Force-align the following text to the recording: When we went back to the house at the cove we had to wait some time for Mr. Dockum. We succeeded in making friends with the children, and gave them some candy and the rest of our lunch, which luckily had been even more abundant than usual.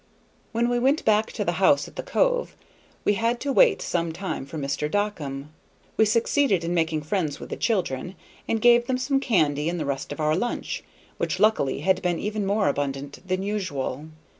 When 0.51 0.67
we 0.67 0.79
went 0.79 1.05
back 1.05 1.31
to 1.33 1.45
the 1.45 1.51
house 1.61 1.87
at 1.87 1.95
the 1.95 2.01
cove 2.01 2.55
we 3.05 3.13
had 3.13 3.39
to 3.41 3.53
wait 3.53 3.83
some 3.83 4.11
time 4.11 4.47
for 4.47 4.57
Mr. 4.57 4.89
Dockum. 4.89 5.53
We 5.95 6.05
succeeded 6.05 6.63
in 6.63 6.73
making 6.73 7.03
friends 7.03 7.39
with 7.39 7.49
the 7.51 7.55
children, 7.55 8.15
and 8.47 8.59
gave 8.59 8.87
them 8.87 8.97
some 8.97 9.19
candy 9.19 9.69
and 9.69 9.79
the 9.79 9.85
rest 9.85 10.11
of 10.11 10.19
our 10.19 10.35
lunch, 10.35 10.83
which 11.17 11.39
luckily 11.39 11.81
had 11.81 12.01
been 12.01 12.17
even 12.17 12.47
more 12.47 12.67
abundant 12.67 13.19
than 13.27 13.43
usual. 13.43 14.07